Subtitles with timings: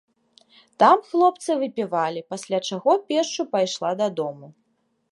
[0.83, 4.47] Там хлопцы выпівалі, пасля чаго пешшу пайшла дадому.